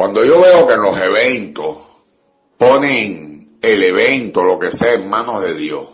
Cuando 0.00 0.24
yo 0.24 0.40
veo 0.40 0.66
que 0.66 0.76
en 0.76 0.80
los 0.80 0.96
eventos 0.96 1.76
ponen 2.56 3.58
el 3.60 3.82
evento, 3.82 4.42
lo 4.42 4.58
que 4.58 4.72
sea, 4.72 4.94
en 4.94 5.10
manos 5.10 5.42
de 5.42 5.52
Dios, 5.52 5.90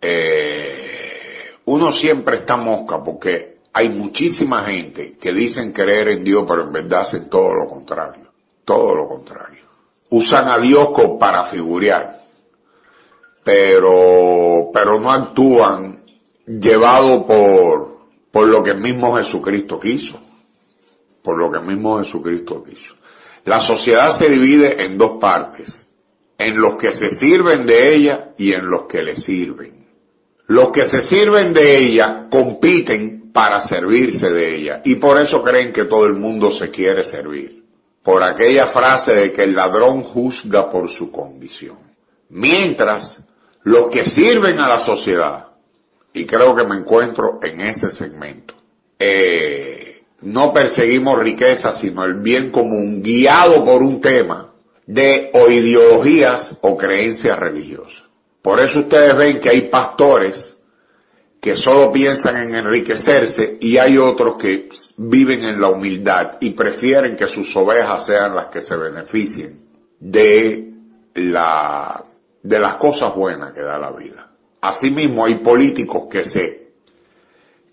eh, 0.00 1.50
uno 1.66 1.92
siempre 1.92 2.38
está 2.38 2.56
mosca 2.56 3.04
porque 3.04 3.58
hay 3.72 3.88
muchísima 3.90 4.64
gente 4.64 5.16
que 5.16 5.32
dicen 5.32 5.70
creer 5.70 6.08
en 6.08 6.24
Dios, 6.24 6.44
pero 6.48 6.64
en 6.64 6.72
verdad 6.72 7.02
hacen 7.02 7.30
todo 7.30 7.54
lo 7.54 7.68
contrario. 7.68 8.32
Todo 8.64 8.96
lo 8.96 9.06
contrario. 9.06 9.62
Usan 10.10 10.48
a 10.48 10.58
Dios 10.58 10.88
para 11.20 11.52
figurear, 11.52 12.16
pero, 13.44 14.70
pero 14.74 14.98
no 14.98 15.08
actúan 15.08 16.02
llevado 16.48 17.28
por, 17.28 17.96
por 18.32 18.48
lo 18.48 18.60
que 18.64 18.74
mismo 18.74 19.16
Jesucristo 19.18 19.78
quiso. 19.78 20.18
Por 21.22 21.38
lo 21.38 21.48
que 21.52 21.60
mismo 21.60 22.02
Jesucristo 22.02 22.64
quiso. 22.64 22.99
La 23.44 23.66
sociedad 23.66 24.18
se 24.18 24.28
divide 24.28 24.84
en 24.84 24.98
dos 24.98 25.18
partes, 25.20 25.86
en 26.38 26.60
los 26.60 26.76
que 26.76 26.92
se 26.92 27.16
sirven 27.16 27.66
de 27.66 27.94
ella 27.94 28.28
y 28.38 28.52
en 28.52 28.68
los 28.68 28.86
que 28.86 29.02
le 29.02 29.16
sirven. 29.16 29.86
Los 30.46 30.72
que 30.72 30.88
se 30.88 31.06
sirven 31.06 31.52
de 31.52 31.78
ella 31.78 32.26
compiten 32.30 33.32
para 33.32 33.66
servirse 33.68 34.28
de 34.30 34.56
ella 34.56 34.80
y 34.84 34.96
por 34.96 35.20
eso 35.20 35.42
creen 35.42 35.72
que 35.72 35.84
todo 35.84 36.06
el 36.06 36.14
mundo 36.14 36.56
se 36.58 36.70
quiere 36.70 37.04
servir. 37.04 37.60
Por 38.02 38.22
aquella 38.22 38.68
frase 38.68 39.12
de 39.12 39.32
que 39.32 39.42
el 39.42 39.54
ladrón 39.54 40.02
juzga 40.02 40.70
por 40.70 40.90
su 40.94 41.10
condición. 41.12 41.78
Mientras 42.30 43.22
los 43.64 43.88
que 43.90 44.10
sirven 44.10 44.58
a 44.58 44.68
la 44.68 44.86
sociedad, 44.86 45.46
y 46.12 46.26
creo 46.26 46.56
que 46.56 46.64
me 46.64 46.76
encuentro 46.76 47.38
en 47.42 47.60
ese 47.60 47.90
segmento, 47.92 48.54
eh, 48.98 49.69
no 50.22 50.52
perseguimos 50.52 51.18
riqueza, 51.18 51.80
sino 51.80 52.04
el 52.04 52.20
bien 52.20 52.50
común, 52.50 53.02
guiado 53.02 53.64
por 53.64 53.82
un 53.82 54.00
tema 54.00 54.50
de 54.86 55.30
o 55.32 55.50
ideologías 55.50 56.56
o 56.60 56.76
creencias 56.76 57.38
religiosas. 57.38 58.02
Por 58.42 58.60
eso 58.60 58.80
ustedes 58.80 59.14
ven 59.16 59.40
que 59.40 59.50
hay 59.50 59.60
pastores 59.68 60.56
que 61.40 61.56
solo 61.56 61.90
piensan 61.92 62.36
en 62.36 62.54
enriquecerse 62.54 63.56
y 63.60 63.78
hay 63.78 63.96
otros 63.96 64.36
que 64.36 64.68
viven 64.98 65.42
en 65.42 65.60
la 65.60 65.68
humildad 65.68 66.32
y 66.40 66.50
prefieren 66.50 67.16
que 67.16 67.28
sus 67.28 67.54
ovejas 67.56 68.04
sean 68.04 68.34
las 68.34 68.48
que 68.48 68.62
se 68.62 68.76
beneficien 68.76 69.60
de 69.98 70.70
la 71.14 72.04
de 72.42 72.58
las 72.58 72.76
cosas 72.76 73.14
buenas 73.14 73.52
que 73.52 73.60
da 73.60 73.78
la 73.78 73.90
vida. 73.92 74.30
Asimismo 74.60 75.24
hay 75.24 75.36
políticos 75.36 76.08
que 76.10 76.24
se 76.24 76.69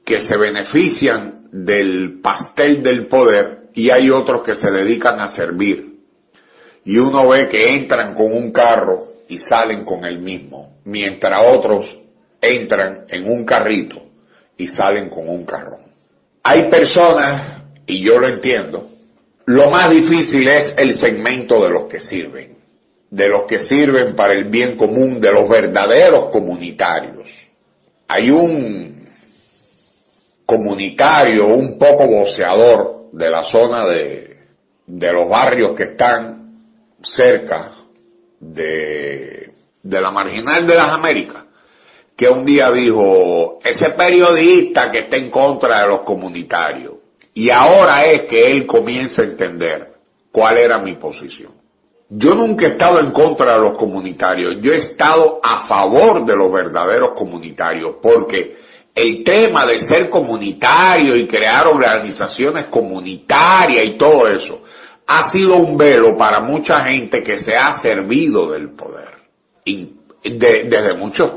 que 0.07 0.21
se 0.21 0.37
benefician 0.37 1.49
del 1.51 2.21
pastel 2.21 2.81
del 2.81 3.07
poder 3.07 3.63
y 3.73 3.89
hay 3.89 4.09
otros 4.09 4.41
que 4.41 4.55
se 4.55 4.71
dedican 4.71 5.19
a 5.19 5.33
servir. 5.33 5.97
Y 6.85 6.97
uno 6.97 7.27
ve 7.27 7.49
que 7.49 7.75
entran 7.75 8.15
con 8.15 8.31
un 8.31 8.53
carro 8.53 9.09
y 9.27 9.37
salen 9.37 9.83
con 9.83 10.05
el 10.05 10.19
mismo, 10.19 10.77
mientras 10.85 11.43
otros 11.45 11.85
entran 12.39 13.03
en 13.09 13.29
un 13.29 13.43
carrito 13.43 14.01
y 14.55 14.69
salen 14.69 15.09
con 15.09 15.27
un 15.27 15.45
carrón. 15.45 15.81
Hay 16.41 16.69
personas, 16.69 17.63
y 17.85 18.01
yo 18.01 18.17
lo 18.17 18.29
entiendo, 18.29 18.87
lo 19.45 19.69
más 19.69 19.91
difícil 19.91 20.47
es 20.47 20.73
el 20.77 20.97
segmento 20.99 21.61
de 21.61 21.69
los 21.69 21.83
que 21.87 21.99
sirven, 21.99 22.55
de 23.11 23.27
los 23.27 23.43
que 23.43 23.59
sirven 23.59 24.15
para 24.15 24.31
el 24.31 24.45
bien 24.45 24.77
común, 24.77 25.19
de 25.19 25.33
los 25.33 25.49
verdaderos 25.49 26.31
comunitarios. 26.31 27.27
Hay 28.07 28.31
un 28.31 28.96
comunitario 30.47 31.45
un 31.47 31.77
poco 31.77 32.07
voceador 32.07 33.11
de 33.11 33.29
la 33.29 33.43
zona 33.51 33.85
de, 33.85 34.37
de 34.87 35.13
los 35.13 35.29
barrios 35.29 35.75
que 35.75 35.83
están 35.83 36.53
cerca 37.03 37.71
de, 38.39 39.51
de 39.83 40.01
la 40.01 40.09
marginal 40.09 40.65
de 40.65 40.73
las 40.73 40.89
Américas, 40.89 41.43
que 42.15 42.29
un 42.29 42.45
día 42.45 42.71
dijo, 42.71 43.59
ese 43.63 43.89
periodista 43.91 44.89
que 44.89 44.99
está 44.99 45.17
en 45.17 45.29
contra 45.29 45.81
de 45.81 45.87
los 45.89 46.01
comunitarios. 46.01 46.93
Y 47.33 47.49
ahora 47.51 48.01
es 48.01 48.23
que 48.23 48.49
él 48.49 48.65
comienza 48.65 49.21
a 49.21 49.25
entender 49.25 49.89
cuál 50.31 50.57
era 50.57 50.79
mi 50.79 50.95
posición. 50.95 51.51
Yo 52.09 52.33
nunca 52.33 52.65
he 52.65 52.69
estado 52.69 53.01
en 53.01 53.11
contra 53.11 53.55
de 53.55 53.59
los 53.59 53.77
comunitarios, 53.77 54.61
yo 54.61 54.71
he 54.71 54.77
estado 54.77 55.41
a 55.43 55.67
favor 55.67 56.25
de 56.25 56.37
los 56.37 56.51
verdaderos 56.51 57.11
comunitarios, 57.17 57.97
porque 58.01 58.55
el 58.97 59.23
tema 59.23 59.63
de 59.67 59.81
ser 59.81 60.09
comunitario 60.09 61.15
y 61.15 61.27
crear 61.27 61.67
organizaciones 61.67 62.65
comunitarias 62.65 63.85
y 63.85 63.91
todo 63.91 64.27
eso 64.27 64.63
ha 65.05 65.29
sido 65.29 65.57
un 65.57 65.77
velo 65.77 66.17
para 66.17 66.39
mucha 66.39 66.83
gente 66.83 67.21
que 67.21 67.43
se 67.43 67.55
ha 67.55 67.77
servido 67.79 68.51
del 68.51 68.75
poder. 68.75 69.09
Desde 70.23 70.95
muchos 70.95 71.31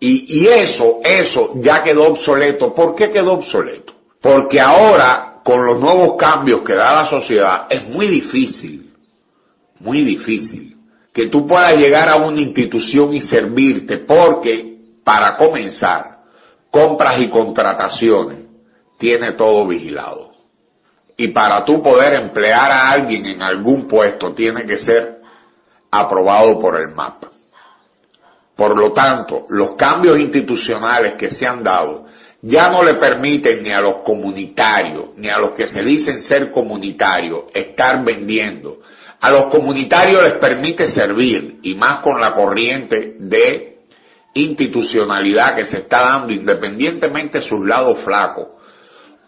y, 0.00 0.40
y 0.40 0.48
eso, 0.48 0.98
eso 1.04 1.52
ya 1.60 1.84
quedó 1.84 2.04
obsoleto. 2.04 2.74
¿Por 2.74 2.96
qué 2.96 3.10
quedó 3.10 3.34
obsoleto? 3.34 3.92
Porque 4.20 4.60
ahora, 4.60 5.40
con 5.44 5.64
los 5.64 5.80
nuevos 5.80 6.16
cambios 6.18 6.62
que 6.64 6.74
da 6.74 7.04
la 7.04 7.10
sociedad, 7.10 7.66
es 7.70 7.88
muy 7.88 8.08
difícil, 8.08 8.90
muy 9.78 10.02
difícil, 10.02 10.76
que 11.12 11.28
tú 11.28 11.46
puedas 11.46 11.76
llegar 11.76 12.08
a 12.08 12.16
una 12.16 12.40
institución 12.40 13.14
y 13.14 13.20
servirte, 13.20 13.98
porque, 13.98 14.78
para 15.04 15.36
comenzar, 15.36 16.17
compras 16.70 17.18
y 17.20 17.28
contrataciones, 17.28 18.38
tiene 18.98 19.32
todo 19.32 19.66
vigilado. 19.66 20.30
Y 21.16 21.28
para 21.28 21.64
tú 21.64 21.82
poder 21.82 22.14
emplear 22.14 22.70
a 22.70 22.90
alguien 22.90 23.26
en 23.26 23.42
algún 23.42 23.88
puesto, 23.88 24.34
tiene 24.34 24.64
que 24.64 24.78
ser 24.78 25.18
aprobado 25.90 26.60
por 26.60 26.80
el 26.80 26.94
MAP. 26.94 27.24
Por 28.56 28.76
lo 28.76 28.92
tanto, 28.92 29.46
los 29.48 29.76
cambios 29.76 30.18
institucionales 30.18 31.14
que 31.14 31.30
se 31.30 31.46
han 31.46 31.62
dado 31.62 32.06
ya 32.42 32.70
no 32.70 32.82
le 32.84 32.94
permiten 32.94 33.62
ni 33.62 33.72
a 33.72 33.80
los 33.80 33.96
comunitarios, 34.04 35.10
ni 35.16 35.28
a 35.28 35.38
los 35.38 35.52
que 35.52 35.66
se 35.66 35.82
dicen 35.82 36.22
ser 36.22 36.50
comunitarios, 36.50 37.44
estar 37.52 38.04
vendiendo. 38.04 38.78
A 39.20 39.30
los 39.30 39.46
comunitarios 39.46 40.22
les 40.22 40.34
permite 40.34 40.88
servir, 40.92 41.58
y 41.62 41.74
más 41.74 42.00
con 42.00 42.20
la 42.20 42.34
corriente 42.34 43.16
de 43.18 43.77
institucionalidad 44.34 45.56
que 45.56 45.66
se 45.66 45.78
está 45.78 46.00
dando, 46.00 46.32
independientemente 46.32 47.40
de 47.40 47.48
sus 47.48 47.66
lados 47.66 47.98
flacos, 48.04 48.46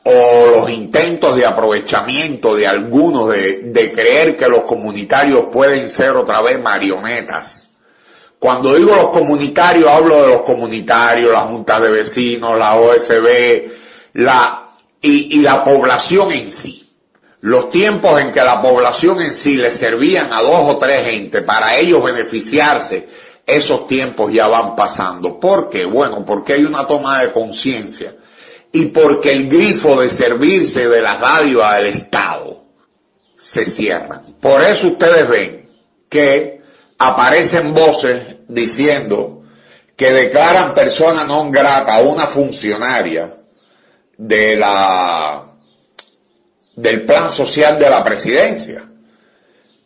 o 0.04 0.46
los 0.50 0.70
intentos 0.70 1.36
de 1.36 1.44
aprovechamiento 1.44 2.54
de 2.56 2.66
algunos 2.66 3.30
de, 3.30 3.70
de 3.72 3.92
creer 3.92 4.36
que 4.36 4.48
los 4.48 4.62
comunitarios 4.62 5.46
pueden 5.52 5.90
ser 5.90 6.12
otra 6.12 6.40
vez 6.40 6.60
marionetas 6.62 7.60
cuando 8.40 8.74
digo 8.74 8.96
los 8.96 9.10
comunitarios, 9.10 9.86
hablo 9.86 10.22
de 10.22 10.28
los 10.28 10.42
comunitarios, 10.42 11.30
la 11.30 11.42
Junta 11.42 11.78
de 11.78 11.90
Vecinos, 11.90 12.58
la 12.58 12.74
OSB, 12.76 13.70
la, 14.14 14.62
y, 15.02 15.38
y 15.38 15.42
la 15.42 15.62
población 15.62 16.32
en 16.32 16.52
sí. 16.52 16.88
Los 17.42 17.68
tiempos 17.68 18.18
en 18.18 18.32
que 18.32 18.42
la 18.42 18.62
población 18.62 19.20
en 19.20 19.34
sí 19.34 19.56
le 19.56 19.72
servían 19.72 20.32
a 20.32 20.40
dos 20.40 20.74
o 20.74 20.78
tres 20.78 21.04
gente 21.04 21.42
para 21.42 21.76
ellos 21.76 22.02
beneficiarse, 22.02 23.08
esos 23.56 23.86
tiempos 23.86 24.32
ya 24.32 24.46
van 24.46 24.74
pasando. 24.74 25.38
¿Por 25.38 25.68
qué? 25.70 25.84
Bueno, 25.84 26.24
porque 26.24 26.54
hay 26.54 26.64
una 26.64 26.86
toma 26.86 27.22
de 27.22 27.32
conciencia 27.32 28.14
y 28.72 28.86
porque 28.86 29.30
el 29.30 29.48
grifo 29.48 30.00
de 30.00 30.10
servirse 30.10 30.88
de 30.88 31.02
las 31.02 31.20
dádivas 31.20 31.76
del 31.76 31.86
Estado 31.86 32.64
se 33.36 33.70
cierra. 33.70 34.22
Por 34.40 34.62
eso 34.62 34.88
ustedes 34.88 35.28
ven 35.28 35.68
que 36.08 36.60
aparecen 36.98 37.72
voces 37.74 38.36
diciendo 38.48 39.42
que 39.96 40.12
declaran 40.12 40.74
persona 40.74 41.24
non 41.24 41.50
grata 41.50 41.96
a 41.96 42.00
una 42.00 42.28
funcionaria 42.28 43.36
de 44.16 44.56
la 44.56 45.44
del 46.76 47.04
plan 47.04 47.36
social 47.36 47.78
de 47.78 47.90
la 47.90 48.02
presidencia. 48.04 48.89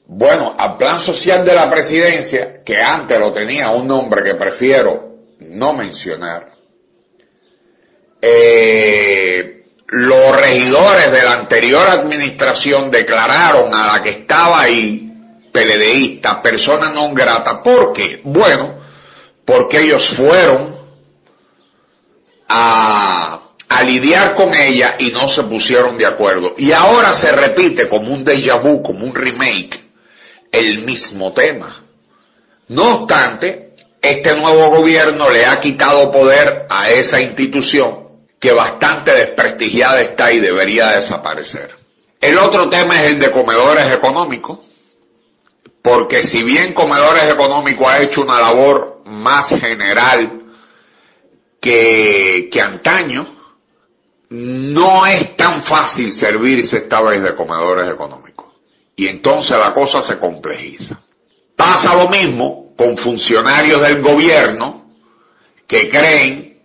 Bueno, 0.06 0.54
al 0.56 0.76
plan 0.76 1.00
social 1.04 1.44
de 1.44 1.54
la 1.54 1.70
presidencia, 1.70 2.62
que 2.64 2.80
antes 2.80 3.18
lo 3.18 3.32
tenía 3.32 3.70
un 3.70 3.86
nombre 3.86 4.22
que 4.22 4.34
prefiero 4.34 5.14
no 5.40 5.72
mencionar, 5.72 6.52
eh, 8.20 9.62
los 9.86 10.36
regidores 10.36 11.10
de 11.10 11.22
la 11.22 11.34
anterior 11.34 11.86
administración 11.88 12.90
declararon 12.90 13.72
a 13.74 13.96
la 13.96 14.02
que 14.02 14.10
estaba 14.10 14.62
ahí 14.62 15.04
PLDista, 15.52 16.42
persona 16.42 16.90
non 16.90 17.14
grata. 17.14 17.62
¿Por 17.62 17.92
qué? 17.92 18.20
Bueno, 18.24 18.80
porque 19.44 19.78
ellos 19.80 20.02
fueron 20.16 20.74
a, 22.48 23.40
a 23.68 23.82
lidiar 23.84 24.34
con 24.34 24.52
ella 24.54 24.96
y 24.98 25.12
no 25.12 25.28
se 25.28 25.44
pusieron 25.44 25.96
de 25.96 26.06
acuerdo. 26.06 26.54
Y 26.58 26.72
ahora 26.72 27.14
se 27.14 27.30
repite 27.30 27.88
como 27.88 28.12
un 28.12 28.24
déjà 28.24 28.56
vu, 28.60 28.82
como 28.82 29.06
un 29.06 29.14
remake, 29.14 29.83
el 30.54 30.84
mismo 30.84 31.32
tema. 31.32 31.82
No 32.68 33.02
obstante, 33.02 33.74
este 34.00 34.36
nuevo 34.36 34.70
gobierno 34.76 35.28
le 35.30 35.44
ha 35.46 35.60
quitado 35.60 36.10
poder 36.12 36.66
a 36.68 36.88
esa 36.90 37.20
institución 37.20 38.04
que 38.40 38.52
bastante 38.52 39.12
desprestigiada 39.12 40.02
está 40.02 40.32
y 40.32 40.40
debería 40.40 41.00
desaparecer. 41.00 41.70
El 42.20 42.38
otro 42.38 42.68
tema 42.68 43.02
es 43.02 43.12
el 43.12 43.18
de 43.18 43.30
comedores 43.30 43.96
económicos, 43.96 44.60
porque 45.82 46.22
si 46.24 46.42
bien 46.42 46.72
comedores 46.72 47.26
económicos 47.26 47.86
ha 47.86 48.02
hecho 48.02 48.22
una 48.22 48.40
labor 48.40 49.02
más 49.06 49.48
general 49.48 50.42
que, 51.60 52.48
que 52.50 52.60
antaño, 52.60 53.26
no 54.30 55.06
es 55.06 55.36
tan 55.36 55.62
fácil 55.64 56.14
servirse 56.14 56.78
esta 56.78 57.00
vez 57.02 57.22
de 57.22 57.34
comedores 57.34 57.90
económicos. 57.90 58.33
Y 58.96 59.08
entonces 59.08 59.56
la 59.58 59.74
cosa 59.74 60.02
se 60.02 60.18
complejiza. 60.18 60.98
Pasa 61.56 61.94
lo 61.94 62.08
mismo 62.08 62.74
con 62.76 62.96
funcionarios 62.98 63.80
del 63.80 64.02
gobierno 64.02 64.84
que 65.66 65.88
creen 65.88 66.58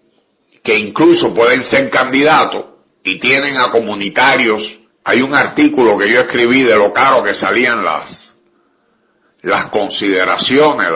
que 0.64 0.78
incluso 0.78 1.34
pueden 1.34 1.64
ser 1.64 1.90
candidatos 1.90 2.66
y 3.04 3.20
tienen 3.20 3.58
a 3.60 3.72
comunitarios. 3.72 4.62
Hay 5.04 5.22
un 5.22 5.36
artículo 5.36 5.98
que 5.98 6.10
yo 6.10 6.18
escribí 6.18 6.64
de 6.64 6.76
lo 6.76 6.92
caro 6.94 7.24
que 7.24 7.34
salían 7.34 7.84
las, 7.84 8.36
las 9.42 9.70
consideraciones, 9.70 10.90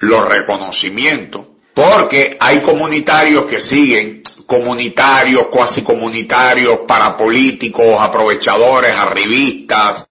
los 0.00 0.28
reconocimientos, 0.28 1.46
porque 1.74 2.36
hay 2.38 2.60
comunitarios 2.62 3.46
que 3.46 3.62
siguen, 3.62 4.22
comunitarios, 4.46 5.46
cuasi 5.46 5.82
comunitarios, 5.82 6.80
parapolíticos, 6.86 7.96
aprovechadores, 7.98 8.94
arribistas, 8.94 10.06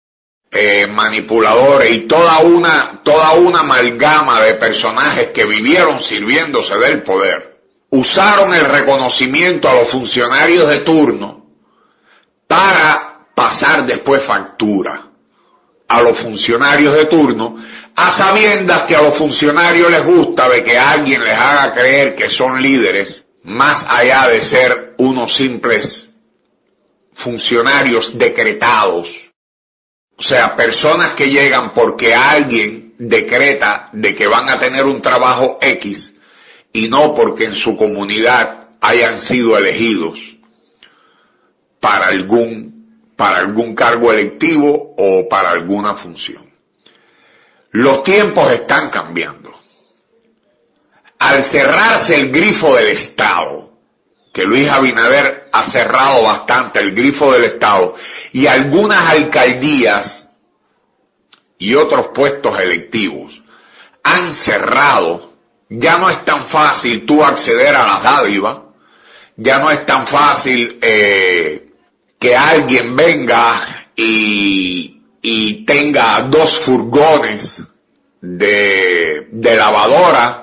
eh, 0.51 0.85
manipuladores 0.87 1.93
y 1.93 2.07
toda 2.07 2.39
una, 2.39 3.01
toda 3.03 3.31
una 3.33 3.61
amalgama 3.61 4.41
de 4.41 4.55
personajes 4.55 5.29
que 5.33 5.47
vivieron 5.47 6.03
sirviéndose 6.03 6.75
del 6.75 7.03
poder, 7.03 7.51
usaron 7.89 8.53
el 8.53 8.65
reconocimiento 8.65 9.69
a 9.69 9.75
los 9.75 9.91
funcionarios 9.91 10.67
de 10.67 10.81
turno 10.81 11.45
para 12.47 13.27
pasar 13.33 13.85
después 13.85 14.23
factura 14.25 15.11
a 15.87 16.01
los 16.01 16.19
funcionarios 16.19 16.93
de 16.93 17.05
turno, 17.05 17.57
a 17.95 18.15
sabiendas 18.15 18.83
que 18.83 18.95
a 18.95 19.01
los 19.01 19.17
funcionarios 19.17 19.91
les 19.91 20.05
gusta 20.05 20.47
de 20.47 20.63
que 20.63 20.77
alguien 20.77 21.21
les 21.21 21.33
haga 21.33 21.73
creer 21.73 22.15
que 22.15 22.29
son 22.29 22.61
líderes, 22.61 23.25
más 23.43 23.83
allá 23.87 24.29
de 24.29 24.41
ser 24.49 24.93
unos 24.97 25.35
simples 25.35 26.09
funcionarios 27.15 28.17
decretados. 28.17 29.07
O 30.17 30.23
sea, 30.23 30.55
personas 30.55 31.13
que 31.13 31.27
llegan 31.27 31.73
porque 31.73 32.13
alguien 32.13 32.93
decreta 32.97 33.89
de 33.93 34.15
que 34.15 34.27
van 34.27 34.49
a 34.49 34.59
tener 34.59 34.85
un 34.85 35.01
trabajo 35.01 35.57
X 35.61 36.11
y 36.73 36.87
no 36.87 37.15
porque 37.15 37.45
en 37.45 37.55
su 37.55 37.75
comunidad 37.75 38.69
hayan 38.79 39.21
sido 39.23 39.57
elegidos 39.57 40.19
para 41.79 42.07
algún 42.07 42.71
para 43.17 43.39
algún 43.39 43.75
cargo 43.75 44.11
electivo 44.11 44.95
o 44.97 45.27
para 45.29 45.51
alguna 45.51 45.95
función. 45.95 46.49
Los 47.71 48.03
tiempos 48.03 48.51
están 48.51 48.89
cambiando. 48.89 49.51
Al 51.19 51.43
cerrarse 51.43 52.15
el 52.15 52.31
grifo 52.31 52.75
del 52.75 52.87
Estado, 52.87 53.70
que 54.33 54.43
Luis 54.43 54.67
Abinader 54.69 55.49
ha 55.51 55.71
cerrado 55.71 56.23
bastante 56.23 56.79
el 56.79 56.93
grifo 56.93 57.31
del 57.31 57.45
Estado, 57.45 57.95
y 58.31 58.47
algunas 58.47 59.09
alcaldías 59.09 60.27
y 61.57 61.75
otros 61.75 62.07
puestos 62.13 62.59
electivos 62.59 63.33
han 64.03 64.33
cerrado, 64.33 65.33
ya 65.69 65.97
no 65.97 66.09
es 66.09 66.25
tan 66.25 66.47
fácil 66.47 67.05
tú 67.05 67.23
acceder 67.23 67.75
a 67.75 67.87
las 67.87 68.03
dádivas, 68.03 68.57
ya 69.37 69.59
no 69.59 69.69
es 69.69 69.85
tan 69.85 70.07
fácil 70.07 70.79
eh, 70.81 71.67
que 72.19 72.35
alguien 72.35 72.95
venga 72.95 73.87
y, 73.95 74.97
tenga 75.65 76.23
dos 76.23 76.59
furgones 76.65 77.63
de, 78.21 79.27
de 79.31 79.55
lavadora, 79.55 80.40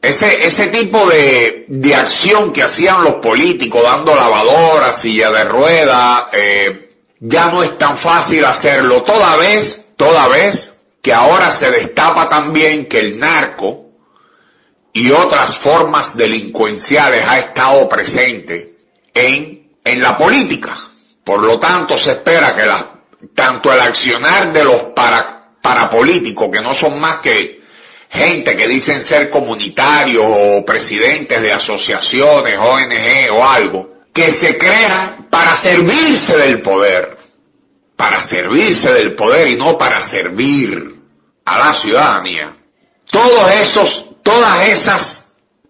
ese, 0.00 0.42
ese 0.42 0.68
tipo 0.68 1.08
de, 1.08 1.64
de 1.68 1.94
acción 1.94 2.52
que 2.52 2.62
hacían 2.62 3.02
los 3.02 3.14
políticos 3.14 3.82
dando 3.82 4.14
lavadoras, 4.14 5.00
silla 5.00 5.30
de 5.30 5.44
rueda, 5.44 6.28
eh, 6.32 6.88
ya 7.20 7.50
no 7.50 7.62
es 7.62 7.76
tan 7.78 7.98
fácil 7.98 8.44
hacerlo. 8.44 9.02
Toda 9.02 9.36
vez, 9.36 9.84
toda 9.96 10.28
vez 10.28 10.72
que 11.02 11.12
ahora 11.12 11.56
se 11.58 11.70
destapa 11.70 12.28
también 12.28 12.86
que 12.86 12.98
el 12.98 13.18
narco 13.18 13.86
y 14.92 15.10
otras 15.10 15.58
formas 15.58 16.16
delincuenciales 16.16 17.24
ha 17.26 17.38
estado 17.38 17.88
presente 17.88 18.74
en 19.14 19.58
en 19.88 20.02
la 20.02 20.16
política. 20.16 20.76
Por 21.24 21.42
lo 21.42 21.58
tanto, 21.58 21.96
se 21.98 22.12
espera 22.12 22.54
que 22.56 22.64
la, 22.64 22.90
tanto 23.34 23.72
el 23.72 23.80
accionar 23.80 24.52
de 24.52 24.64
los 24.64 24.76
para, 24.94 25.52
parapolíticos, 25.62 26.50
que 26.50 26.60
no 26.60 26.74
son 26.74 27.00
más 27.00 27.20
que 27.20 27.57
gente 28.10 28.56
que 28.56 28.68
dicen 28.68 29.04
ser 29.04 29.30
comunitarios 29.30 30.24
o 30.26 30.64
presidentes 30.64 31.40
de 31.40 31.52
asociaciones, 31.52 32.58
ONG 32.58 33.32
o 33.32 33.44
algo, 33.44 33.88
que 34.14 34.34
se 34.34 34.56
crean 34.56 35.28
para 35.30 35.56
servirse 35.62 36.36
del 36.36 36.62
poder, 36.62 37.16
para 37.96 38.24
servirse 38.24 38.92
del 38.92 39.14
poder 39.14 39.48
y 39.48 39.56
no 39.56 39.76
para 39.76 40.02
servir 40.08 40.94
a 41.44 41.58
la 41.58 41.74
ciudadanía. 41.74 42.54
Todos 43.10 43.48
esos, 43.50 44.04
todas 44.22 44.68
esas 44.68 45.18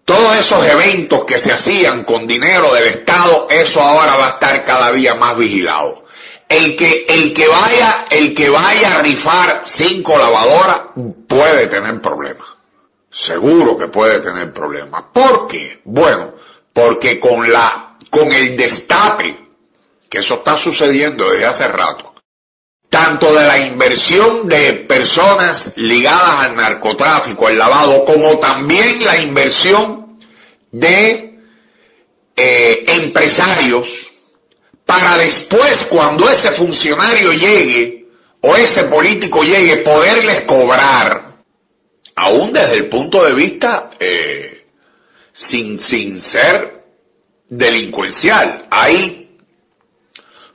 todos 0.09 0.37
esos 0.37 0.65
eventos 0.65 1.23
que 1.23 1.37
se 1.37 1.51
hacían 1.51 2.03
con 2.03 2.25
dinero 2.25 2.71
del 2.71 2.95
Estado, 2.95 3.45
eso 3.47 3.79
ahora 3.79 4.15
va 4.15 4.25
a 4.25 4.29
estar 4.31 4.65
cada 4.65 4.91
día 4.91 5.13
más 5.13 5.37
vigilado. 5.37 6.03
El 6.49 6.75
que, 6.75 7.05
el 7.07 7.31
que 7.35 7.47
vaya, 7.47 8.05
el 8.09 8.33
que 8.33 8.49
vaya 8.49 8.97
a 8.97 9.03
rifar 9.03 9.63
cinco 9.77 10.17
lavadoras 10.17 10.81
puede 11.27 11.67
tener 11.67 12.01
problemas. 12.01 12.47
Seguro 13.11 13.77
que 13.77 13.87
puede 13.89 14.19
tener 14.21 14.51
problemas. 14.51 15.05
¿Por 15.13 15.47
qué? 15.47 15.81
Bueno, 15.85 16.33
porque 16.73 17.19
con 17.19 17.47
la, 17.51 17.97
con 18.09 18.31
el 18.33 18.57
destape, 18.57 19.37
que 20.09 20.19
eso 20.19 20.35
está 20.35 20.57
sucediendo 20.57 21.29
desde 21.29 21.45
hace 21.45 21.67
rato, 21.67 22.13
tanto 22.89 23.31
de 23.31 23.45
la 23.45 23.59
inversión 23.59 24.47
de 24.47 24.85
personas 24.87 25.71
ligadas 25.75 26.45
al 26.45 26.55
narcotráfico, 26.55 27.45
al 27.45 27.59
lavado, 27.59 28.05
como 28.05 28.39
también 28.39 29.03
la 29.05 29.21
inversión 29.21 30.17
de 30.71 31.39
eh, 32.35 32.85
empresarios 32.87 33.87
para 34.89 35.17
después, 35.17 35.85
cuando 35.87 36.27
ese 36.27 36.53
funcionario 36.53 37.31
llegue 37.31 38.07
o 38.41 38.55
ese 38.55 38.85
político 38.85 39.43
llegue, 39.43 39.83
poderles 39.83 40.45
cobrar, 40.47 41.35
aún 42.15 42.51
desde 42.51 42.73
el 42.73 42.89
punto 42.89 43.23
de 43.23 43.35
vista 43.35 43.91
eh, 43.99 44.63
sin, 45.31 45.79
sin 45.81 46.19
ser 46.21 46.85
delincuencial. 47.47 48.65
Hay 48.71 49.29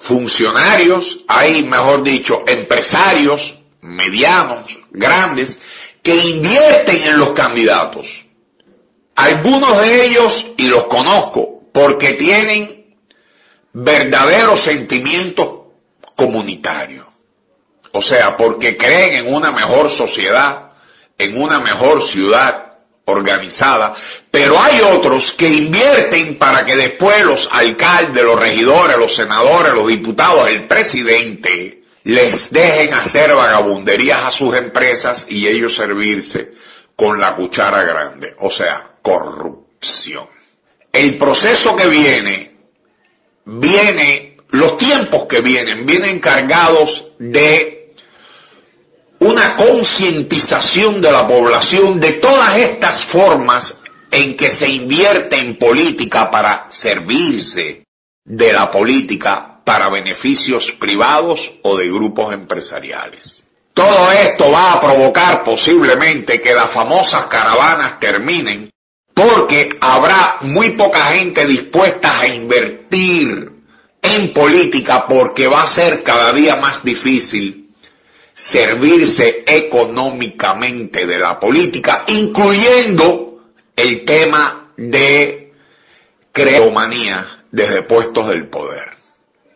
funcionarios, 0.01 1.19
hay, 1.29 1.63
mejor 1.63 2.03
dicho, 2.03 2.43
empresarios 2.45 3.41
medianos, 3.83 4.67
grandes, 4.91 5.57
que 6.03 6.13
invierten 6.13 7.03
en 7.05 7.19
los 7.19 7.31
candidatos 7.35 8.05
algunos 9.15 9.81
de 9.81 10.07
ellos, 10.07 10.47
y 10.57 10.67
los 10.67 10.87
conozco, 10.87 11.61
porque 11.73 12.15
tienen 12.15 12.84
verdaderos 13.75 14.65
sentimientos 14.65 15.65
comunitarios. 16.17 17.07
O 17.93 18.03
sea, 18.03 18.37
porque 18.37 18.77
creen 18.77 19.27
en 19.27 19.35
una 19.35 19.53
mejor 19.53 19.91
sociedad, 19.97 20.71
en 21.19 21.41
una 21.41 21.61
mejor 21.61 22.03
ciudad 22.09 22.65
organizada, 23.07 23.95
pero 24.31 24.59
hay 24.59 24.81
otros 24.81 25.35
que 25.37 25.47
invierten 25.47 26.39
para 26.39 26.65
que 26.65 26.75
después 26.75 27.23
los 27.25 27.47
alcaldes, 27.51 28.25
los 28.25 28.41
regidores, 28.41 28.97
los 28.97 29.15
senadores, 29.15 29.75
los 29.75 29.87
diputados, 29.89 30.49
el 30.49 30.67
presidente, 30.67 31.83
les 32.05 32.51
dejen 32.51 32.95
hacer 32.95 33.35
vagabunderías 33.35 34.23
a 34.23 34.31
sus 34.31 34.55
empresas 34.57 35.27
y 35.29 35.47
ellos 35.47 35.77
servirse 35.77 36.53
con 36.97 37.21
la 37.21 37.35
cuchara 37.35 37.83
grande. 37.83 38.35
O 38.41 38.51
sea, 38.51 38.95
corrupción. 39.03 40.27
El 40.93 41.19
proceso 41.19 41.75
que 41.77 41.89
viene, 41.89 42.54
viene, 43.47 44.37
los 44.51 44.77
tiempos 44.77 45.27
que 45.29 45.41
vienen, 45.41 45.87
vienen 45.87 46.21
cargados 46.21 47.13
de 47.19 47.93
una 49.21 49.57
concientización 49.57 51.01
de 51.01 51.11
la 51.11 51.27
población 51.27 51.99
de 52.01 52.15
todas 52.15 52.57
estas 52.57 53.05
formas 53.07 53.75
en 54.11 54.37
que 54.37 54.55
se 54.55 54.69
invierte 54.69 55.39
en 55.39 55.57
política 55.57 56.31
para 56.31 56.67
servirse 56.71 57.85
de 58.25 58.53
la 58.53 58.71
política 58.71 59.61
para 59.65 59.89
beneficios 59.89 60.65
privados 60.79 61.41
o 61.63 61.77
de 61.77 61.87
grupos 61.89 62.33
empresariales. 62.35 63.43
Todo 63.73 64.11
esto 64.13 64.51
va 64.53 64.75
a 64.75 64.81
provocar 64.81 65.43
posiblemente 65.43 66.41
que 66.41 66.53
las 66.53 66.73
famosas 66.73 67.25
caravanas 67.25 67.99
terminen 67.99 68.71
porque 69.15 69.71
habrá 69.81 70.39
muy 70.43 70.71
poca 70.71 71.15
gente 71.15 71.47
dispuesta 71.47 72.21
a 72.21 72.27
invertir 72.27 73.51
en 74.03 74.33
política 74.35 75.07
porque 75.09 75.47
va 75.47 75.63
a 75.63 75.75
ser 75.75 76.03
cada 76.03 76.33
día 76.33 76.57
más 76.57 76.83
difícil 76.83 77.65
servirse 78.35 79.45
económicamente 79.47 81.07
de 81.07 81.19
la 81.19 81.39
política, 81.39 82.05
incluyendo 82.09 83.39
el 83.77 84.05
tema 84.05 84.73
de 84.77 85.53
creomanía 86.33 87.45
desde 87.51 87.85
puestos 87.85 88.29
del 88.29 88.49
poder. 88.49 88.95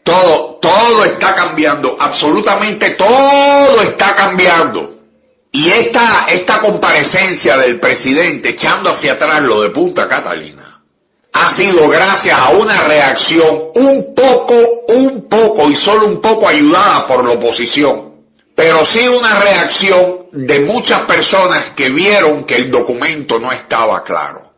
Todo, 0.05 0.59
todo 0.63 1.05
está 1.05 1.35
cambiando, 1.35 1.97
absolutamente 2.01 2.91
todo 2.91 3.83
está 3.83 4.15
cambiando. 4.15 4.98
Y 5.51 5.71
esta, 5.71 6.27
esta 6.29 6.61
comparecencia 6.61 7.57
del 7.57 7.81
presidente 7.81 8.51
echando 8.51 8.93
hacia 8.93 9.15
atrás 9.15 9.43
lo 9.43 9.63
de 9.63 9.71
Punta 9.71 10.07
Catalina 10.07 10.69
ha 11.33 11.57
sido 11.57 11.89
gracias 11.89 12.39
a 12.39 12.51
una 12.51 12.87
reacción 12.87 13.71
un 13.75 14.15
poco, 14.15 14.55
un 14.89 15.27
poco 15.29 15.71
y 15.71 15.77
solo 15.77 16.07
un 16.07 16.21
poco 16.21 16.47
ayudada 16.49 17.07
por 17.07 17.25
la 17.25 17.35
oposición, 17.35 18.15
pero 18.55 18.85
sí 18.87 19.07
una 19.07 19.37
reacción 19.37 20.27
de 20.33 20.61
muchas 20.61 21.03
personas 21.03 21.75
que 21.77 21.91
vieron 21.91 22.45
que 22.45 22.55
el 22.57 22.71
documento 22.71 23.39
no 23.39 23.53
estaba 23.53 24.03
claro. 24.05 24.53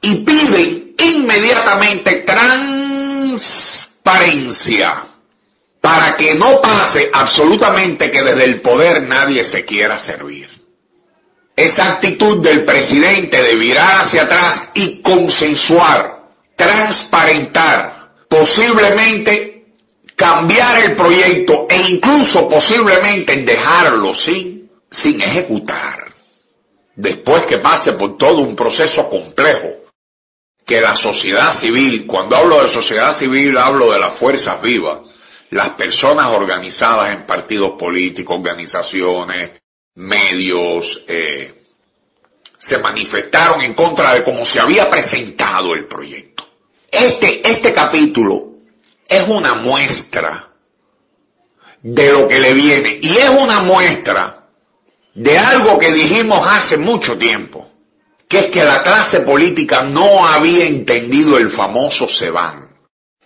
Y 0.00 0.24
piden 0.24 0.94
inmediatamente 0.98 2.24
transparencia 2.26 5.07
para 5.80 6.16
que 6.16 6.34
no 6.34 6.60
pase 6.60 7.10
absolutamente 7.12 8.10
que 8.10 8.22
desde 8.22 8.44
el 8.44 8.60
poder 8.60 9.02
nadie 9.02 9.44
se 9.44 9.64
quiera 9.64 9.98
servir. 10.00 10.48
Esa 11.54 11.94
actitud 11.94 12.42
del 12.42 12.64
presidente 12.64 13.42
de 13.42 13.56
virar 13.56 14.06
hacia 14.06 14.22
atrás 14.22 14.70
y 14.74 15.00
consensuar, 15.02 16.18
transparentar, 16.56 18.10
posiblemente 18.28 19.58
cambiar 20.14 20.82
el 20.84 20.96
proyecto 20.96 21.66
e 21.68 21.76
incluso 21.90 22.48
posiblemente 22.48 23.36
dejarlo 23.44 24.14
sin, 24.14 24.68
sin 24.90 25.20
ejecutar. 25.20 26.08
Después 26.96 27.46
que 27.46 27.58
pase 27.58 27.92
por 27.92 28.18
todo 28.18 28.38
un 28.38 28.56
proceso 28.56 29.08
complejo 29.08 29.68
que 30.66 30.80
la 30.80 30.96
sociedad 30.96 31.58
civil, 31.60 32.04
cuando 32.06 32.36
hablo 32.36 32.62
de 32.62 32.68
sociedad 32.68 33.16
civil 33.16 33.56
hablo 33.56 33.92
de 33.92 34.00
las 34.00 34.18
fuerzas 34.18 34.60
vivas, 34.60 34.98
las 35.50 35.70
personas 35.70 36.26
organizadas 36.26 37.14
en 37.14 37.26
partidos 37.26 37.72
políticos, 37.78 38.36
organizaciones, 38.38 39.60
medios, 39.94 41.02
eh, 41.06 41.54
se 42.58 42.78
manifestaron 42.78 43.62
en 43.62 43.74
contra 43.74 44.14
de 44.14 44.24
cómo 44.24 44.44
se 44.44 44.60
había 44.60 44.90
presentado 44.90 45.74
el 45.74 45.86
proyecto. 45.86 46.44
Este, 46.90 47.48
este 47.48 47.72
capítulo 47.72 48.48
es 49.08 49.22
una 49.28 49.54
muestra 49.54 50.48
de 51.82 52.12
lo 52.12 52.26
que 52.26 52.38
le 52.38 52.54
viene 52.54 52.98
y 53.00 53.16
es 53.16 53.30
una 53.30 53.60
muestra 53.60 54.46
de 55.14 55.38
algo 55.38 55.78
que 55.78 55.92
dijimos 55.92 56.46
hace 56.46 56.76
mucho 56.76 57.16
tiempo, 57.16 57.68
que 58.28 58.38
es 58.38 58.46
que 58.50 58.62
la 58.62 58.82
clase 58.82 59.20
política 59.20 59.82
no 59.82 60.26
había 60.26 60.66
entendido 60.66 61.38
el 61.38 61.50
famoso 61.50 62.08
SEBAN. 62.08 62.67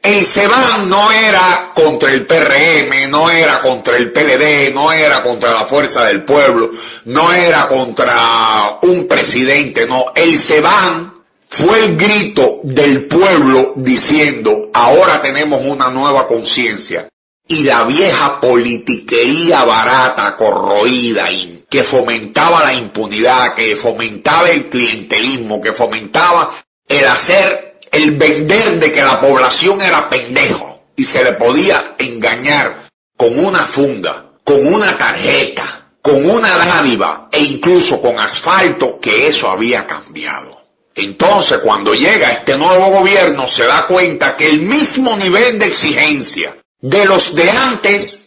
El 0.03 0.29
SEBAN 0.33 0.89
no 0.89 1.13
era 1.13 1.71
contra 1.73 2.11
el 2.11 2.27
PRM, 2.27 3.09
no 3.09 3.31
era 3.31 3.61
contra 3.61 3.97
el 3.97 4.11
PLD, 4.11 4.75
no 4.75 4.91
era 4.91 5.23
contra 5.23 5.53
la 5.53 5.67
fuerza 5.67 6.07
del 6.07 6.25
pueblo, 6.25 6.71
no 7.05 7.33
era 7.33 7.69
contra 7.69 8.81
un 8.83 9.07
presidente, 9.07 9.87
no. 9.87 10.07
El 10.13 10.41
SEBAN 10.41 11.13
fue 11.51 11.85
el 11.85 11.97
grito 11.97 12.59
del 12.65 13.07
pueblo 13.07 13.75
diciendo, 13.77 14.71
ahora 14.75 15.23
tenemos 15.23 15.61
una 15.65 15.89
nueva 15.91 16.27
conciencia. 16.27 17.07
Y 17.47 17.63
la 17.63 17.85
vieja 17.85 18.41
politiquería 18.41 19.65
barata, 19.65 20.37
corroída, 20.37 21.29
que 21.71 21.85
fomentaba 21.85 22.65
la 22.65 22.75
impunidad, 22.75 23.55
que 23.55 23.77
fomentaba 23.77 24.49
el 24.49 24.69
clientelismo, 24.69 25.61
que 25.61 25.73
fomentaba 25.73 26.65
el 26.89 27.07
hacer 27.07 27.72
el 27.93 28.17
vender 28.17 28.81
de 28.81 28.91
que 28.91 29.03
la 29.03 29.21
población 29.21 29.83
era 29.83 30.09
pendejo 30.09 30.81
y 30.97 31.05
se 31.05 31.23
le 31.23 31.35
podía 31.35 31.95
engañar 31.99 32.89
con 33.17 33.39
una 33.39 33.69
funda, 33.69 34.31
con 34.43 34.67
una 34.67 34.97
tarjeta, 34.97 35.91
con 36.01 36.29
una 36.29 36.57
dádiva 36.57 37.29
e 37.31 37.41
incluso 37.41 38.01
con 38.01 38.19
asfalto, 38.19 38.99
que 38.99 39.29
eso 39.29 39.49
había 39.49 39.87
cambiado. 39.87 40.63
Entonces, 40.95 41.59
cuando 41.59 41.93
llega 41.93 42.33
este 42.33 42.57
nuevo 42.57 42.91
gobierno, 42.91 43.47
se 43.49 43.65
da 43.65 43.87
cuenta 43.87 44.37
que 44.37 44.47
el 44.47 44.61
mismo 44.61 45.17
nivel 45.17 45.59
de 45.59 45.67
exigencia 45.67 46.57
de 46.81 47.05
los 47.05 47.35
de 47.35 47.51
antes 47.51 48.19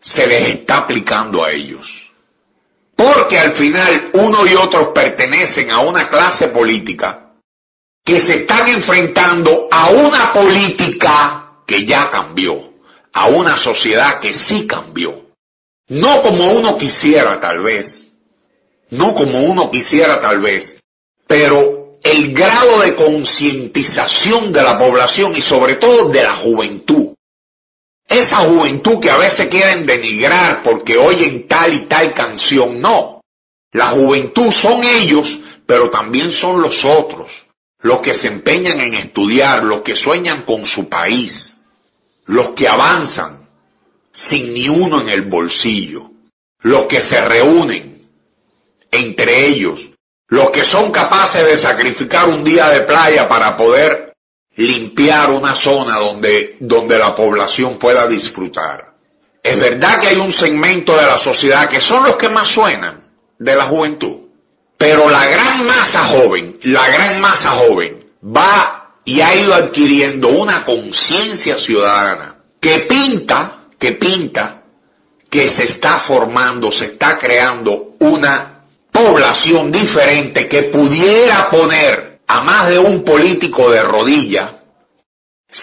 se 0.00 0.26
les 0.26 0.48
está 0.56 0.78
aplicando 0.78 1.44
a 1.44 1.52
ellos. 1.52 1.86
Porque 2.96 3.38
al 3.38 3.52
final 3.52 4.10
uno 4.14 4.46
y 4.46 4.54
otros 4.54 4.88
pertenecen 4.94 5.70
a 5.70 5.80
una 5.80 6.08
clase 6.08 6.48
política 6.48 7.25
que 8.06 8.20
se 8.20 8.42
están 8.42 8.68
enfrentando 8.68 9.66
a 9.68 9.90
una 9.90 10.32
política 10.32 11.56
que 11.66 11.84
ya 11.84 12.08
cambió, 12.08 12.70
a 13.12 13.26
una 13.26 13.58
sociedad 13.58 14.20
que 14.20 14.32
sí 14.32 14.64
cambió. 14.64 15.26
No 15.88 16.22
como 16.22 16.52
uno 16.52 16.78
quisiera 16.78 17.40
tal 17.40 17.64
vez, 17.64 18.06
no 18.90 19.12
como 19.12 19.40
uno 19.40 19.72
quisiera 19.72 20.20
tal 20.20 20.40
vez, 20.40 20.80
pero 21.26 21.96
el 22.00 22.32
grado 22.32 22.78
de 22.78 22.94
concientización 22.94 24.52
de 24.52 24.62
la 24.62 24.78
población 24.78 25.34
y 25.34 25.42
sobre 25.42 25.74
todo 25.74 26.08
de 26.08 26.22
la 26.22 26.36
juventud. 26.36 27.12
Esa 28.08 28.36
juventud 28.48 29.00
que 29.00 29.10
a 29.10 29.18
veces 29.18 29.48
quieren 29.48 29.84
denigrar 29.84 30.62
porque 30.62 30.96
oyen 30.96 31.48
tal 31.48 31.74
y 31.74 31.86
tal 31.86 32.14
canción, 32.14 32.80
no. 32.80 33.20
La 33.72 33.88
juventud 33.88 34.52
son 34.52 34.84
ellos, 34.84 35.26
pero 35.66 35.90
también 35.90 36.32
son 36.34 36.62
los 36.62 36.84
otros 36.84 37.45
los 37.80 38.00
que 38.00 38.14
se 38.14 38.28
empeñan 38.28 38.80
en 38.80 38.94
estudiar, 38.94 39.64
los 39.64 39.82
que 39.82 39.94
sueñan 39.94 40.42
con 40.42 40.66
su 40.66 40.88
país, 40.88 41.54
los 42.26 42.50
que 42.50 42.68
avanzan 42.68 43.46
sin 44.12 44.54
ni 44.54 44.68
uno 44.68 45.00
en 45.00 45.08
el 45.08 45.22
bolsillo, 45.22 46.10
los 46.62 46.86
que 46.86 47.02
se 47.02 47.20
reúnen 47.20 48.08
entre 48.90 49.46
ellos, 49.48 49.80
los 50.28 50.50
que 50.50 50.64
son 50.64 50.90
capaces 50.90 51.44
de 51.44 51.58
sacrificar 51.58 52.28
un 52.28 52.42
día 52.42 52.68
de 52.68 52.82
playa 52.82 53.28
para 53.28 53.56
poder 53.56 54.14
limpiar 54.56 55.30
una 55.30 55.54
zona 55.56 55.98
donde, 55.98 56.56
donde 56.60 56.98
la 56.98 57.14
población 57.14 57.78
pueda 57.78 58.06
disfrutar. 58.06 58.86
Es 59.42 59.56
verdad 59.56 60.00
que 60.00 60.08
hay 60.08 60.16
un 60.16 60.32
segmento 60.32 60.96
de 60.96 61.02
la 61.02 61.18
sociedad 61.18 61.68
que 61.68 61.80
son 61.80 62.02
los 62.04 62.16
que 62.16 62.30
más 62.30 62.48
suenan 62.52 63.04
de 63.38 63.54
la 63.54 63.66
juventud, 63.66 64.25
pero 64.76 65.08
la 65.08 65.24
gran 65.26 65.66
masa 65.66 66.04
joven, 66.04 66.58
la 66.64 66.86
gran 66.88 67.20
masa 67.20 67.52
joven 67.52 68.04
va 68.24 68.90
y 69.04 69.20
ha 69.20 69.34
ido 69.34 69.54
adquiriendo 69.54 70.28
una 70.28 70.64
conciencia 70.64 71.58
ciudadana 71.58 72.36
que 72.60 72.80
pinta, 72.80 73.60
que 73.78 73.92
pinta 73.92 74.62
que 75.30 75.48
se 75.50 75.64
está 75.64 76.00
formando, 76.00 76.70
se 76.72 76.86
está 76.86 77.18
creando 77.18 77.94
una 78.00 78.62
población 78.92 79.70
diferente 79.70 80.48
que 80.48 80.64
pudiera 80.64 81.50
poner 81.50 82.18
a 82.26 82.40
más 82.42 82.68
de 82.68 82.78
un 82.78 83.04
político 83.04 83.70
de 83.70 83.82
rodilla 83.82 84.50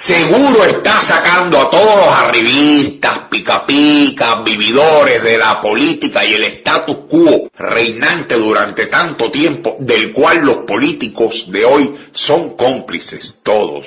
seguro 0.02 0.64
está 0.66 1.02
sacando 1.08 1.60
a 1.60 1.70
todos 1.70 1.96
los 1.96 2.08
arribistas, 2.08 3.28
pica 3.30 3.66
pica, 3.66 4.42
vividores 4.42 5.22
de 5.22 5.38
la 5.38 5.62
política 5.62 6.26
y 6.26 6.34
el 6.34 6.44
status 6.46 6.98
quo 7.10 7.50
reinante 7.56 8.36
durante 8.36 8.88
tanto 8.88 9.30
tiempo, 9.30 9.78
del 9.80 10.12
cual 10.12 10.40
los 10.40 10.58
políticos 10.66 11.46
de 11.48 11.64
hoy 11.64 11.96
son 12.14 12.58
cómplices 12.58 13.36
todos. 13.44 13.86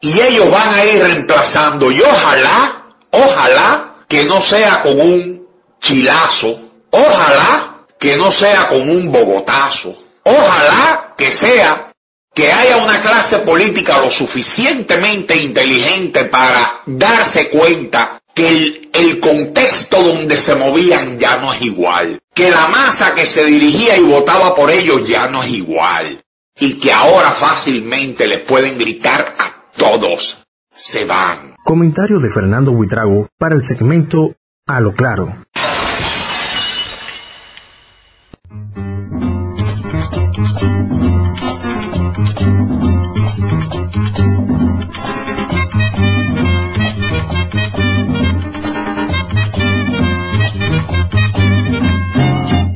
Y 0.00 0.12
ellos 0.12 0.46
van 0.50 0.74
a 0.74 0.84
ir 0.84 1.02
reemplazando, 1.02 1.90
y 1.90 2.00
ojalá, 2.00 2.84
ojalá 3.10 3.94
que 4.08 4.22
no 4.22 4.40
sea 4.42 4.82
con 4.82 5.00
un 5.00 5.46
chilazo, 5.80 6.56
ojalá 6.90 7.78
que 7.98 8.16
no 8.16 8.30
sea 8.30 8.68
con 8.68 8.88
un 8.88 9.10
bogotazo, 9.10 9.96
ojalá 10.22 11.14
que 11.16 11.32
sea 11.32 11.87
que 12.38 12.52
haya 12.52 12.76
una 12.76 13.02
clase 13.02 13.40
política 13.40 13.98
lo 13.98 14.12
suficientemente 14.12 15.36
inteligente 15.36 16.26
para 16.26 16.82
darse 16.86 17.50
cuenta 17.50 18.20
que 18.32 18.88
el, 18.92 19.18
contexto 19.18 20.00
donde 20.00 20.36
se 20.36 20.54
movían 20.54 21.18
ya 21.18 21.38
no 21.38 21.52
es 21.52 21.62
igual, 21.62 22.20
que 22.32 22.48
la 22.48 22.68
masa 22.68 23.12
que 23.12 23.26
se 23.26 23.44
dirigía 23.44 23.98
y 23.98 24.04
votaba 24.04 24.54
por 24.54 24.72
ellos 24.72 25.02
ya 25.04 25.26
no 25.26 25.42
es 25.42 25.50
igual, 25.50 26.22
y 26.60 26.78
que 26.78 26.92
ahora 26.92 27.32
fácilmente 27.40 28.28
les 28.28 28.42
pueden 28.42 28.78
gritar 28.78 29.34
a 29.36 29.72
todos, 29.76 30.38
se 30.70 31.04
van. 31.04 31.56
Comentario 31.64 32.20
de 32.20 32.30
Fernando 32.30 32.70
Huitrago 32.70 33.26
para 33.36 33.56
el 33.56 33.62
segmento 33.64 34.36
A 34.64 34.78
lo 34.78 34.92
Claro. 34.92 35.42